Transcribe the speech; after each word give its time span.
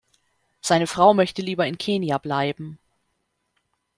Seine 0.61 0.87
Frau 0.87 1.13
möchte 1.13 1.43
lieber 1.43 1.67
in 1.67 1.77
Kenia 1.77 2.17
bleiben. 2.17 2.79